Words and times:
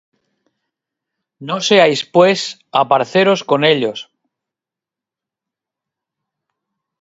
No 1.47 1.57
seáis 1.67 2.01
pues 2.15 2.39
aparceros 2.81 3.41
con 3.49 3.61
ellos; 3.73 3.99